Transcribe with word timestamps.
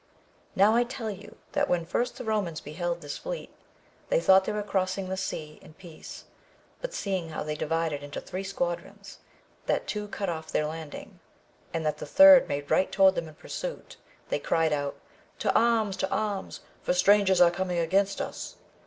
Now 0.55 0.73
I 0.75 0.83
tell 0.83 1.11
you 1.11 1.37
that 1.51 1.69
when 1.69 1.85
first 1.85 2.17
the 2.17 2.23
Eomans 2.23 2.59
beheld 2.63 3.01
this 3.01 3.19
fleet, 3.19 3.51
they 4.09 4.19
thought 4.19 4.45
they 4.45 4.51
were 4.51 4.63
crossing 4.63 5.09
the 5.09 5.15
sea 5.15 5.59
in 5.61 5.75
AMADIS 5.75 5.75
OF 5.77 5.77
GAUL. 5.77 5.97
63 5.97 5.97
peace; 5.97 6.23
but 6.81 6.93
seeing 6.95 7.29
how 7.29 7.43
they 7.43 7.53
divided 7.53 8.01
into 8.01 8.19
three 8.19 8.41
squad 8.43 8.79
rons, 8.79 9.17
that 9.67 9.85
two 9.85 10.07
cut 10.07 10.27
off 10.27 10.51
their 10.51 10.65
landing, 10.65 11.19
and 11.71 11.85
that 11.85 11.99
the 11.99 12.07
third 12.07 12.47
made 12.47 12.71
right 12.71 12.91
toward 12.91 13.13
them 13.13 13.27
in 13.27 13.35
pursuit, 13.35 13.97
they 14.29 14.39
cried 14.39 14.73
out, 14.73 14.95
To 15.37 15.53
arms!— 15.53 15.95
to 15.97 16.09
arms! 16.09 16.61
for 16.81 16.93
strangers 16.95 17.39
are 17.39 17.51
coming 17.51 17.77
against 17.77 18.19
us 18.21 18.55